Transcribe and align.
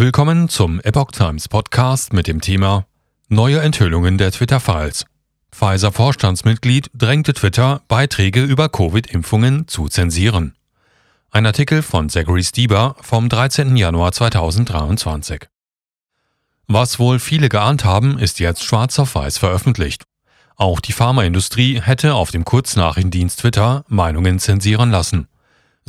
Willkommen 0.00 0.48
zum 0.48 0.80
Epoch 0.80 1.12
Times 1.12 1.46
Podcast 1.46 2.14
mit 2.14 2.26
dem 2.26 2.40
Thema 2.40 2.86
Neue 3.28 3.60
Enthüllungen 3.60 4.16
der 4.16 4.32
Twitter-Files. 4.32 5.04
Pfizer-Vorstandsmitglied 5.52 6.90
drängte 6.94 7.34
Twitter, 7.34 7.82
Beiträge 7.86 8.42
über 8.42 8.70
Covid-Impfungen 8.70 9.68
zu 9.68 9.88
zensieren. 9.88 10.54
Ein 11.30 11.44
Artikel 11.44 11.82
von 11.82 12.08
Zachary 12.08 12.42
Stieber 12.42 12.96
vom 13.02 13.28
13. 13.28 13.76
Januar 13.76 14.12
2023. 14.12 15.48
Was 16.66 16.98
wohl 16.98 17.18
viele 17.18 17.50
geahnt 17.50 17.84
haben, 17.84 18.18
ist 18.18 18.40
jetzt 18.40 18.64
schwarz 18.64 18.98
auf 18.98 19.14
weiß 19.14 19.36
veröffentlicht. 19.36 20.04
Auch 20.56 20.80
die 20.80 20.94
Pharmaindustrie 20.94 21.78
hätte 21.78 22.14
auf 22.14 22.30
dem 22.30 22.46
Kurznachrichtendienst 22.46 23.40
Twitter 23.40 23.84
Meinungen 23.86 24.38
zensieren 24.38 24.90
lassen. 24.90 25.28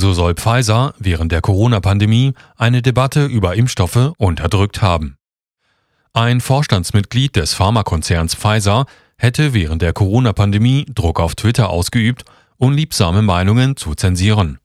So 0.01 0.13
soll 0.13 0.33
Pfizer 0.33 0.95
während 0.97 1.31
der 1.31 1.41
Corona-Pandemie 1.41 2.33
eine 2.57 2.81
Debatte 2.81 3.25
über 3.25 3.55
Impfstoffe 3.55 4.13
unterdrückt 4.17 4.81
haben. 4.81 5.15
Ein 6.11 6.41
Vorstandsmitglied 6.41 7.35
des 7.35 7.53
Pharmakonzerns 7.53 8.33
Pfizer 8.33 8.87
hätte 9.19 9.53
während 9.53 9.83
der 9.83 9.93
Corona-Pandemie 9.93 10.87
Druck 10.91 11.19
auf 11.19 11.35
Twitter 11.35 11.69
ausgeübt, 11.69 12.25
unliebsame 12.57 13.21
Meinungen 13.21 13.77
zu 13.77 13.93
zensieren. 13.93 14.57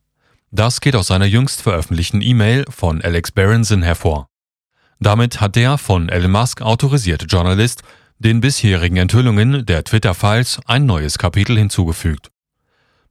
Das 0.52 0.80
geht 0.80 0.96
aus 0.96 1.10
einer 1.10 1.26
jüngst 1.26 1.60
veröffentlichten 1.60 2.22
E-Mail 2.22 2.64
von 2.70 3.02
Alex 3.02 3.30
Berenson 3.30 3.82
hervor. 3.82 4.28
Damit 5.00 5.42
hat 5.42 5.54
der 5.54 5.76
von 5.76 6.08
Elon 6.08 6.30
Musk 6.30 6.62
autorisierte 6.62 7.26
Journalist 7.26 7.82
den 8.18 8.40
bisherigen 8.40 8.96
Enthüllungen 8.96 9.66
der 9.66 9.84
Twitter-Files 9.84 10.60
ein 10.64 10.86
neues 10.86 11.18
Kapitel 11.18 11.58
hinzugefügt. 11.58 12.30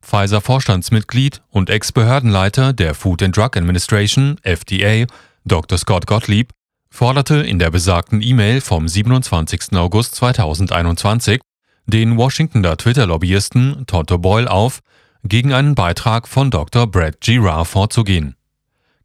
Pfizer-Vorstandsmitglied 0.06 1.42
und 1.50 1.70
Ex-Behördenleiter 1.70 2.74
der 2.74 2.94
Food 2.94 3.24
and 3.24 3.36
Drug 3.36 3.58
Administration, 3.58 4.38
FDA, 4.44 5.06
Dr. 5.46 5.78
Scott 5.78 6.08
Gottlieb, 6.08 6.52
forderte 6.90 7.38
in 7.38 7.60
der 7.60 7.72
besagten 7.72 8.22
E-Mail 8.22 8.62
vom 8.62 8.88
27. 8.88 9.74
August 9.74 10.16
2021 10.16 11.42
den 11.88 12.18
Washingtoner 12.18 12.78
Twitter-Lobbyisten 12.78 13.86
Toto 13.88 14.18
Boyle 14.18 14.50
auf, 14.50 14.80
gegen 15.24 15.54
einen 15.54 15.76
Beitrag 15.76 16.28
von 16.28 16.52
Dr. 16.52 16.88
Brad 16.88 17.22
Girard 17.22 17.68
vorzugehen. 17.68 18.36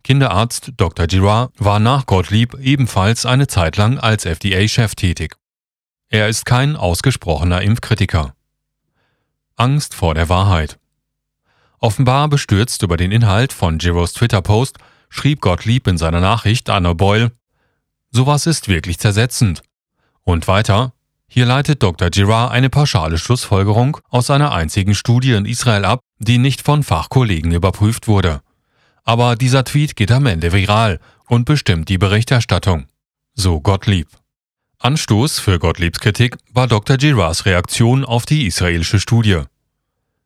Kinderarzt 0.02 0.72
Dr. 0.76 1.06
Girard 1.06 1.52
war 1.58 1.78
nach 1.78 2.06
Gottlieb 2.06 2.54
ebenfalls 2.54 3.26
eine 3.26 3.46
Zeit 3.46 3.76
lang 3.76 3.98
als 3.98 4.24
FDA-Chef 4.24 4.94
tätig. 4.94 5.36
Er 6.08 6.28
ist 6.28 6.44
kein 6.44 6.76
ausgesprochener 6.76 7.62
Impfkritiker. 7.62 8.34
Angst 9.56 9.94
vor 9.94 10.14
der 10.14 10.28
Wahrheit. 10.28 10.79
Offenbar 11.80 12.28
bestürzt 12.28 12.82
über 12.82 12.96
den 12.96 13.10
Inhalt 13.10 13.52
von 13.52 13.78
Giros 13.78 14.12
Twitter-Post 14.12 14.78
schrieb 15.08 15.40
Gottlieb 15.40 15.86
in 15.86 15.98
seiner 15.98 16.20
Nachricht 16.20 16.70
an 16.70 16.86
O'Boyle, 16.86 17.32
Sowas 18.12 18.46
ist 18.46 18.68
wirklich 18.68 18.98
zersetzend. 18.98 19.62
Und 20.22 20.48
weiter, 20.48 20.92
hier 21.28 21.46
leitet 21.46 21.82
Dr. 21.82 22.10
Girard 22.10 22.50
eine 22.50 22.68
pauschale 22.68 23.18
Schlussfolgerung 23.18 23.98
aus 24.08 24.30
einer 24.30 24.52
einzigen 24.52 24.96
Studie 24.96 25.32
in 25.32 25.46
Israel 25.46 25.84
ab, 25.84 26.00
die 26.18 26.38
nicht 26.38 26.62
von 26.62 26.82
Fachkollegen 26.82 27.52
überprüft 27.52 28.08
wurde. 28.08 28.42
Aber 29.04 29.36
dieser 29.36 29.64
Tweet 29.64 29.94
geht 29.94 30.10
am 30.10 30.26
Ende 30.26 30.52
viral 30.52 30.98
und 31.28 31.44
bestimmt 31.44 31.88
die 31.88 31.98
Berichterstattung. 31.98 32.86
So 33.34 33.60
Gottlieb. 33.60 34.08
Anstoß 34.80 35.38
für 35.38 35.58
Gottliebs 35.60 36.00
Kritik 36.00 36.36
war 36.52 36.66
Dr. 36.66 36.96
Girards 36.96 37.46
Reaktion 37.46 38.04
auf 38.04 38.26
die 38.26 38.46
israelische 38.46 38.98
Studie. 38.98 39.42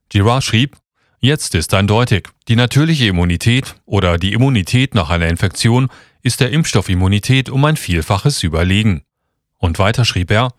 Girard 0.08 0.42
schrieb, 0.42 0.76
Jetzt 1.24 1.54
ist 1.54 1.72
eindeutig, 1.72 2.28
die 2.48 2.54
natürliche 2.54 3.06
Immunität 3.06 3.76
oder 3.86 4.18
die 4.18 4.34
Immunität 4.34 4.94
nach 4.94 5.08
einer 5.08 5.28
Infektion 5.28 5.88
ist 6.20 6.40
der 6.40 6.50
Impfstoffimmunität 6.50 7.48
um 7.48 7.64
ein 7.64 7.78
Vielfaches 7.78 8.42
überlegen. 8.42 9.04
Und 9.56 9.78
weiter 9.78 10.04
schrieb 10.04 10.30
er, 10.30 10.52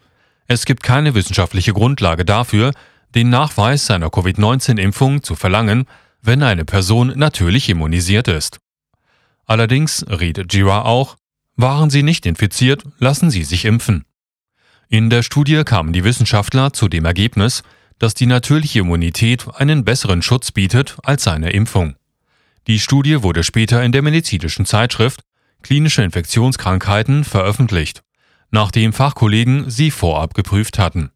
es 0.48 0.66
gibt 0.66 0.82
keine 0.82 1.14
wissenschaftliche 1.14 1.74
Grundlage 1.74 2.26
dafür, 2.26 2.72
den 3.14 3.30
Nachweis 3.30 3.86
seiner 3.86 4.10
Covid-19-Impfung 4.10 5.22
zu 5.22 5.36
verlangen, 5.36 5.86
wenn 6.24 6.42
eine 6.42 6.66
Person 6.66 7.14
natürlich 7.16 7.70
immunisiert 7.70 8.28
ist. 8.28 8.58
Allerdings 9.46 10.04
riet 10.10 10.50
Gira 10.50 10.82
auch, 10.82 11.16
waren 11.56 11.92
Sie 11.92 12.02
nicht 12.02 12.26
infiziert, 12.26 12.82
lassen 12.98 13.30
Sie 13.30 13.44
sich 13.44 13.66
impfen. 13.66 14.04
In 14.90 15.12
der 15.12 15.22
Studie 15.22 15.64
kamen 15.64 15.94
die 15.94 16.04
Wissenschaftler 16.04 16.74
zu 16.74 16.88
dem 16.88 17.06
Ergebnis, 17.06 17.62
dass 18.00 18.14
die 18.14 18.26
natürliche 18.26 18.80
Immunität 18.80 19.46
einen 19.56 19.86
besseren 19.86 20.22
Schutz 20.22 20.52
bietet 20.52 20.98
als 21.04 21.28
eine 21.28 21.52
Impfung. 21.52 21.96
Die 22.68 22.80
Studie 22.80 23.24
wurde 23.24 23.44
später 23.44 23.84
in 23.84 23.92
der 23.92 24.02
medizinischen 24.02 24.66
Zeitschrift 24.66 25.22
Klinische 25.62 26.04
Infektionskrankheiten 26.04 27.24
veröffentlicht, 27.24 28.04
nachdem 28.52 28.94
Fachkollegen 28.94 29.68
sie 29.68 29.90
vorab 29.90 30.36
geprüft 30.36 30.78
hatten. 30.78 31.10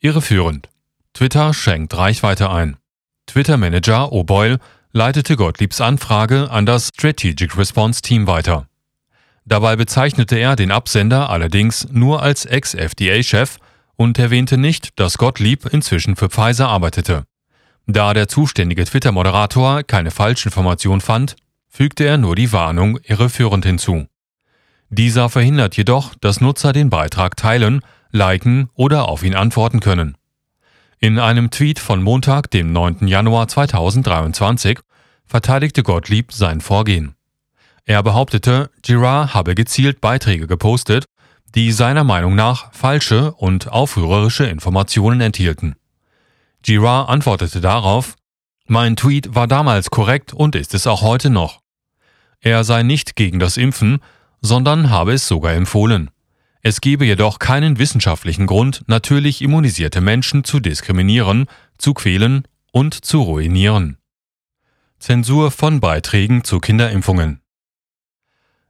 Irreführend. 0.00 0.68
Twitter 1.14 1.54
schenkt 1.54 1.96
Reichweite 1.96 2.50
ein. 2.50 2.76
Twitter-Manager 3.24 4.12
O'Boyle 4.12 4.58
leitete 4.92 5.36
Gottliebs 5.36 5.80
Anfrage 5.80 6.50
an 6.50 6.66
das 6.66 6.88
Strategic 6.88 7.56
Response 7.56 8.02
Team 8.02 8.26
weiter. 8.26 8.68
Dabei 9.46 9.76
bezeichnete 9.76 10.36
er 10.36 10.54
den 10.54 10.70
Absender 10.70 11.30
allerdings 11.30 11.88
nur 11.90 12.22
als 12.22 12.44
Ex-FDA-Chef 12.44 13.56
und 13.96 14.18
erwähnte 14.18 14.58
nicht, 14.58 14.98
dass 14.98 15.18
Gottlieb 15.18 15.66
inzwischen 15.66 16.16
für 16.16 16.28
Pfizer 16.28 16.68
arbeitete. 16.68 17.24
Da 17.86 18.14
der 18.14 18.28
zuständige 18.28 18.84
Twitter-Moderator 18.84 19.82
keine 19.82 20.10
Falschinformation 20.10 21.00
fand, 21.00 21.36
fügte 21.68 22.04
er 22.04 22.18
nur 22.18 22.36
die 22.36 22.52
Warnung 22.52 22.98
irreführend 23.02 23.64
hinzu. 23.64 24.06
Dieser 24.90 25.28
verhindert 25.28 25.76
jedoch, 25.76 26.14
dass 26.20 26.40
Nutzer 26.40 26.72
den 26.72 26.88
Beitrag 26.88 27.36
teilen, 27.36 27.80
liken 28.10 28.70
oder 28.74 29.08
auf 29.08 29.22
ihn 29.22 29.34
antworten 29.34 29.80
können. 29.80 30.16
In 31.00 31.18
einem 31.18 31.50
Tweet 31.50 31.78
von 31.78 32.02
Montag, 32.02 32.50
dem 32.50 32.72
9. 32.72 33.08
Januar 33.08 33.48
2023, 33.48 34.78
verteidigte 35.26 35.82
Gottlieb 35.82 36.32
sein 36.32 36.60
Vorgehen. 36.60 37.14
Er 37.84 38.02
behauptete, 38.02 38.70
Girard 38.82 39.34
habe 39.34 39.54
gezielt 39.54 40.00
Beiträge 40.00 40.46
gepostet, 40.46 41.04
die 41.54 41.70
seiner 41.72 42.04
Meinung 42.04 42.34
nach 42.34 42.72
falsche 42.72 43.32
und 43.32 43.68
aufrührerische 43.68 44.44
Informationen 44.44 45.20
enthielten. 45.20 45.76
Girard 46.62 47.08
antwortete 47.08 47.60
darauf, 47.60 48.16
mein 48.66 48.96
Tweet 48.96 49.34
war 49.34 49.46
damals 49.46 49.90
korrekt 49.90 50.32
und 50.32 50.56
ist 50.56 50.74
es 50.74 50.86
auch 50.86 51.02
heute 51.02 51.30
noch. 51.30 51.60
Er 52.40 52.64
sei 52.64 52.82
nicht 52.82 53.16
gegen 53.16 53.38
das 53.38 53.56
Impfen, 53.56 54.00
sondern 54.40 54.90
habe 54.90 55.12
es 55.12 55.28
sogar 55.28 55.52
empfohlen. 55.52 56.10
Es 56.62 56.80
gebe 56.80 57.04
jedoch 57.04 57.38
keinen 57.38 57.78
wissenschaftlichen 57.78 58.46
Grund, 58.46 58.84
natürlich 58.86 59.42
immunisierte 59.42 60.00
Menschen 60.00 60.44
zu 60.44 60.60
diskriminieren, 60.60 61.46
zu 61.78 61.92
quälen 61.92 62.48
und 62.72 63.04
zu 63.04 63.20
ruinieren. 63.20 63.98
Zensur 64.98 65.50
von 65.50 65.80
Beiträgen 65.80 66.42
zu 66.42 66.60
Kinderimpfungen. 66.60 67.42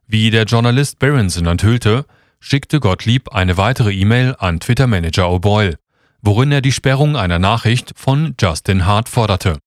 Wie 0.07 0.29
der 0.29 0.43
Journalist 0.43 0.99
Berenson 0.99 1.45
enthüllte, 1.45 2.05
schickte 2.45 2.79
Gottlieb 2.79 3.33
eine 3.33 3.57
weitere 3.57 3.91
E-Mail 3.91 4.35
an 4.37 4.59
Twitter-Manager 4.59 5.23
O'Boyle, 5.23 5.77
worin 6.21 6.51
er 6.51 6.61
die 6.61 6.71
Sperrung 6.71 7.15
einer 7.17 7.39
Nachricht 7.39 7.93
von 7.95 8.35
Justin 8.39 8.85
Hart 8.85 9.09
forderte. 9.09 9.57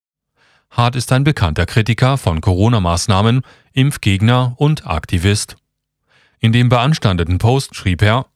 Hart 0.70 0.94
ist 0.94 1.10
ein 1.10 1.24
bekannter 1.24 1.66
Kritiker 1.66 2.18
von 2.18 2.40
Corona-Maßnahmen, 2.40 3.40
Impfgegner 3.72 4.54
und 4.58 4.86
Aktivist. 4.86 5.56
In 6.38 6.52
dem 6.52 6.68
beanstandeten 6.68 7.38
Post 7.38 7.74
schrieb 7.74 8.00
er, 8.00 8.26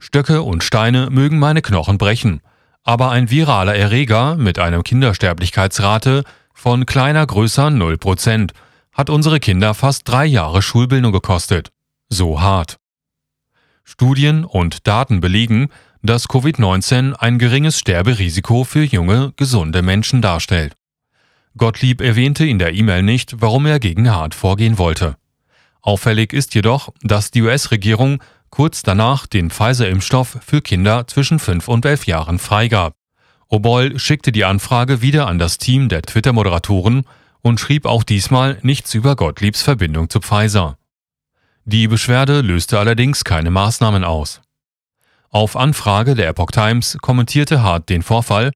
Stöcke 0.00 0.42
und 0.42 0.64
Steine 0.64 1.08
mögen 1.10 1.38
meine 1.38 1.62
Knochen 1.62 1.98
brechen, 1.98 2.40
aber 2.82 3.12
ein 3.12 3.30
viraler 3.30 3.76
Erreger 3.76 4.34
mit 4.34 4.58
einer 4.58 4.82
Kindersterblichkeitsrate 4.82 6.24
von 6.52 6.84
kleiner 6.84 7.24
größer 7.24 7.68
0% 7.68 8.50
hat 8.92 9.08
unsere 9.08 9.38
Kinder 9.38 9.72
fast 9.74 10.08
drei 10.08 10.26
Jahre 10.26 10.62
Schulbildung 10.62 11.12
gekostet. 11.12 11.70
So 12.08 12.40
hart. 12.40 12.78
Studien 13.90 14.44
und 14.44 14.86
Daten 14.86 15.20
belegen, 15.20 15.70
dass 16.02 16.28
Covid-19 16.28 17.14
ein 17.14 17.38
geringes 17.38 17.78
Sterberisiko 17.78 18.64
für 18.64 18.84
junge, 18.84 19.32
gesunde 19.36 19.80
Menschen 19.80 20.20
darstellt. 20.20 20.74
Gottlieb 21.56 22.02
erwähnte 22.02 22.46
in 22.46 22.58
der 22.58 22.74
E-Mail 22.74 23.02
nicht, 23.02 23.40
warum 23.40 23.64
er 23.64 23.80
gegen 23.80 24.10
Hart 24.10 24.34
vorgehen 24.34 24.76
wollte. 24.76 25.16
Auffällig 25.80 26.34
ist 26.34 26.54
jedoch, 26.54 26.90
dass 27.00 27.30
die 27.30 27.40
US-Regierung 27.40 28.22
kurz 28.50 28.82
danach 28.82 29.26
den 29.26 29.50
Pfizer-Impfstoff 29.50 30.36
für 30.44 30.60
Kinder 30.60 31.06
zwischen 31.06 31.38
5 31.38 31.66
und 31.66 31.86
11 31.86 32.06
Jahren 32.06 32.38
freigab. 32.38 32.94
Oboil 33.48 33.98
schickte 33.98 34.32
die 34.32 34.44
Anfrage 34.44 35.00
wieder 35.00 35.26
an 35.26 35.38
das 35.38 35.56
Team 35.56 35.88
der 35.88 36.02
Twitter-Moderatoren 36.02 37.04
und 37.40 37.58
schrieb 37.58 37.86
auch 37.86 38.04
diesmal 38.04 38.58
nichts 38.60 38.92
über 38.92 39.16
Gottliebs 39.16 39.62
Verbindung 39.62 40.10
zu 40.10 40.20
Pfizer. 40.20 40.76
Die 41.70 41.86
Beschwerde 41.86 42.40
löste 42.40 42.78
allerdings 42.78 43.24
keine 43.24 43.50
Maßnahmen 43.50 44.02
aus. 44.02 44.40
Auf 45.28 45.54
Anfrage 45.54 46.14
der 46.14 46.28
Epoch 46.28 46.50
Times 46.50 46.96
kommentierte 47.02 47.62
Hart 47.62 47.90
den 47.90 48.00
Vorfall. 48.00 48.52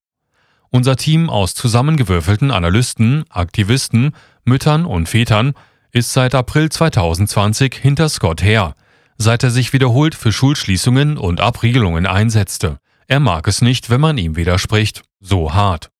Unser 0.71 0.97
Team 0.97 1.29
aus 1.29 1.55
zusammengewürfelten 1.55 2.51
Analysten, 2.51 3.25
Aktivisten, 3.29 4.13
Müttern 4.47 4.87
und 4.87 5.11
Vätern 5.11 5.53
ist 5.91 6.15
seit 6.15 6.35
April 6.35 6.71
2020 6.71 7.75
hinter 7.75 8.09
Scott 8.09 8.43
her, 8.43 8.75
seit 9.19 9.43
er 9.43 9.51
sich 9.51 9.75
wiederholt 9.75 10.15
für 10.15 10.33
Schulschließungen 10.33 11.19
und 11.19 11.43
Abriegelungen 11.43 12.07
einsetzte. 12.07 12.79
Er 13.09 13.21
mag 13.21 13.47
es 13.47 13.61
nicht, 13.61 13.91
wenn 13.91 14.01
man 14.01 14.17
ihm 14.17 14.37
widerspricht, 14.37 15.03
so 15.21 15.53
hart. 15.53 15.91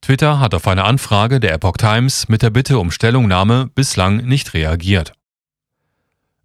Twitter 0.00 0.38
hat 0.38 0.54
auf 0.54 0.68
eine 0.68 0.84
Anfrage 0.84 1.40
der 1.40 1.54
Epoch 1.54 1.76
Times 1.76 2.28
mit 2.28 2.42
der 2.42 2.50
Bitte 2.50 2.78
um 2.78 2.92
Stellungnahme 2.92 3.68
bislang 3.74 4.18
nicht 4.18 4.54
reagiert. 4.54 5.17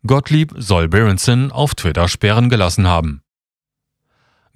Gottlieb 0.05 0.53
soll 0.57 0.89
Berenson 0.89 1.49
auf 1.49 1.75
Twitter 1.75 2.09
sperren 2.09 2.49
gelassen 2.49 2.87
haben. 2.87 3.21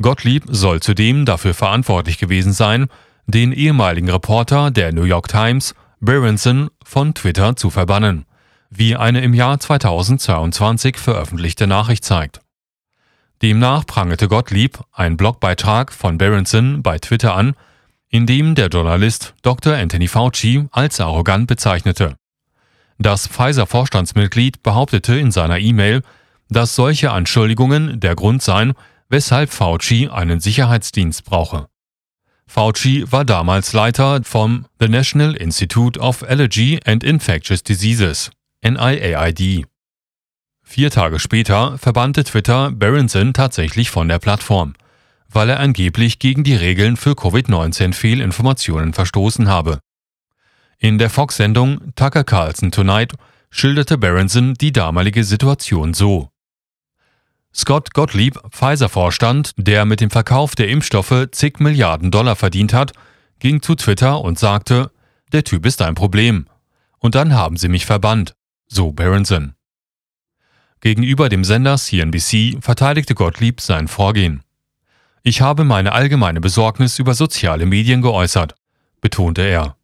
Gottlieb 0.02 0.44
soll 0.50 0.82
zudem 0.82 1.24
dafür 1.24 1.54
verantwortlich 1.54 2.18
gewesen 2.18 2.52
sein, 2.52 2.88
den 3.28 3.54
ehemaligen 3.54 4.10
Reporter 4.10 4.72
der 4.72 4.92
New 4.92 5.04
York 5.04 5.30
Times, 5.30 5.74
Berenson, 6.02 6.70
von 6.84 7.14
Twitter 7.14 7.56
zu 7.56 7.70
verbannen, 7.70 8.26
wie 8.70 8.98
eine 8.98 9.22
im 9.22 9.34
Jahr 9.34 9.58
2022 9.58 10.98
veröffentlichte 10.98 11.66
Nachricht 11.66 12.04
zeigt. 12.04 12.42
Demnach 13.42 13.86
prangete 13.86 14.28
Gottlieb 14.28 14.80
einen 14.92 15.16
Blogbeitrag 15.16 15.94
von 15.94 16.18
Berenson 16.18 16.84
bei 16.84 17.00
Twitter 17.00 17.36
an, 17.36 17.56
in 18.10 18.26
dem 18.26 18.54
der 18.54 18.68
Journalist 18.68 19.34
Dr. 19.44 19.76
Anthony 19.76 20.10
Fauci 20.10 20.68
als 20.72 21.00
arrogant 21.00 21.48
bezeichnete. 21.48 22.18
Das 23.00 23.28
Pfizer-Vorstandsmitglied 23.28 24.64
behauptete 24.64 25.16
in 25.18 25.32
seiner 25.32 25.60
E-Mail, 25.60 26.02
dass 26.50 26.76
solche 26.76 27.12
Anschuldigungen 27.12 28.00
der 28.00 28.16
Grund 28.16 28.42
seien, 28.42 28.74
weshalb 29.10 29.52
Fauci 29.52 30.10
einen 30.10 30.40
Sicherheitsdienst 30.40 31.24
brauche. 31.24 31.68
Fauci 32.48 33.06
war 33.12 33.26
damals 33.26 33.74
Leiter 33.74 34.22
vom 34.24 34.66
The 34.80 34.88
National 34.88 35.36
Institute 35.36 36.00
of 36.00 36.24
Allergy 36.24 36.80
and 36.86 37.04
Infectious 37.04 37.62
Diseases, 37.62 38.32
NIAID. 38.64 39.66
Vier 40.64 40.92
Tage 40.92 41.20
später 41.20 41.78
verbannte 41.78 42.24
Twitter 42.24 42.72
Berenson 42.72 43.34
tatsächlich 43.34 43.90
von 43.90 44.08
der 44.08 44.20
Plattform, 44.20 44.74
weil 45.30 45.50
er 45.50 45.60
angeblich 45.60 46.20
gegen 46.20 46.44
die 46.44 46.56
Regeln 46.56 46.98
für 46.98 47.16
Covid-19-Fehlinformationen 47.16 48.94
verstoßen 48.94 49.50
habe. 49.50 49.80
In 50.80 51.00
der 51.00 51.10
Fox-Sendung 51.10 51.94
Tucker 51.96 52.24
Carlson 52.24 52.72
Tonight 52.72 53.14
schilderte 53.50 53.98
Berenson 53.98 54.54
die 54.54 54.72
damalige 54.72 55.24
Situation 55.24 55.96
so. 55.96 56.30
Scott 57.54 57.96
Gottlieb, 57.96 58.38
Pfizer-Vorstand, 58.52 59.54
der 59.58 59.86
mit 59.86 60.02
dem 60.02 60.12
Verkauf 60.12 60.54
der 60.54 60.70
Impfstoffe 60.70 61.30
zig 61.32 61.60
Milliarden 61.60 62.12
Dollar 62.12 62.36
verdient 62.36 62.74
hat, 62.74 62.92
ging 63.40 63.64
zu 63.64 63.74
Twitter 63.74 64.22
und 64.22 64.38
sagte, 64.38 64.92
der 65.32 65.44
Typ 65.44 65.66
ist 65.66 65.82
ein 65.82 65.96
Problem. 65.96 66.48
Und 67.00 67.16
dann 67.16 67.34
haben 67.34 67.58
sie 67.58 67.70
mich 67.70 67.88
verbannt, 67.88 68.36
so 68.68 68.92
Berenson. 68.92 69.56
Gegenüber 70.82 71.30
dem 71.30 71.44
Sender 71.44 71.78
CNBC 71.78 72.60
verteidigte 72.62 73.16
Gottlieb 73.16 73.62
sein 73.62 73.88
Vorgehen. 73.88 74.44
Ich 75.24 75.42
habe 75.42 75.64
meine 75.64 75.94
allgemeine 75.94 76.40
Besorgnis 76.40 77.00
über 77.00 77.16
soziale 77.16 77.66
Medien 77.66 78.04
geäußert, 78.04 78.54
betonte 79.02 79.42
er. 79.42 79.77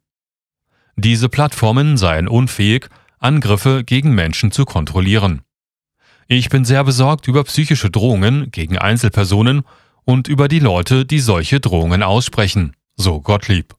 Diese 0.96 1.28
Plattformen 1.28 1.96
seien 1.96 2.28
unfähig, 2.28 2.88
Angriffe 3.18 3.84
gegen 3.84 4.14
Menschen 4.14 4.52
zu 4.52 4.64
kontrollieren. 4.64 5.42
Ich 6.28 6.48
bin 6.48 6.64
sehr 6.64 6.84
besorgt 6.84 7.28
über 7.28 7.44
psychische 7.44 7.90
Drohungen 7.90 8.50
gegen 8.50 8.78
Einzelpersonen 8.78 9.62
und 10.04 10.28
über 10.28 10.48
die 10.48 10.58
Leute, 10.58 11.04
die 11.04 11.20
solche 11.20 11.60
Drohungen 11.60 12.02
aussprechen, 12.02 12.76
so 12.96 13.20
Gottlieb. 13.20 13.74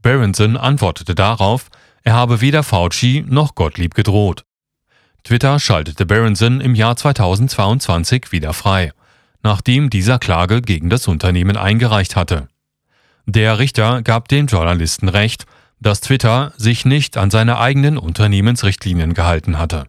Berenson 0.00 0.56
antwortete 0.56 1.14
darauf, 1.14 1.68
er 2.02 2.14
habe 2.14 2.40
weder 2.40 2.62
Fauci 2.62 3.24
noch 3.26 3.54
Gottlieb 3.54 3.94
gedroht. 3.94 4.44
Twitter 5.24 5.60
schaltete 5.60 6.04
Berenson 6.04 6.60
im 6.60 6.74
Jahr 6.74 6.96
2022 6.96 8.32
wieder 8.32 8.52
frei, 8.52 8.92
nachdem 9.42 9.88
dieser 9.88 10.18
Klage 10.18 10.62
gegen 10.62 10.90
das 10.90 11.06
Unternehmen 11.06 11.56
eingereicht 11.56 12.16
hatte. 12.16 12.48
Der 13.26 13.60
Richter 13.60 14.02
gab 14.02 14.26
den 14.28 14.48
Journalisten 14.48 15.08
recht, 15.08 15.46
dass 15.82 16.00
Twitter 16.00 16.52
sich 16.56 16.84
nicht 16.84 17.16
an 17.16 17.30
seine 17.30 17.58
eigenen 17.58 17.98
Unternehmensrichtlinien 17.98 19.14
gehalten 19.14 19.58
hatte. 19.58 19.86